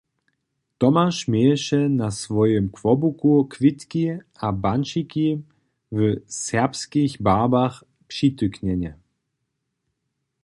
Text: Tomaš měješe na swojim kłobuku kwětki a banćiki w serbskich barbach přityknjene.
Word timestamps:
Tomaš 0.79 1.17
měješe 1.31 1.79
na 1.99 2.07
swojim 2.19 2.65
kłobuku 2.75 3.31
kwětki 3.53 4.05
a 4.35 4.47
banćiki 4.63 5.27
w 5.91 5.97
serbskich 6.45 7.13
barbach 7.25 7.75
přityknjene. 8.09 8.91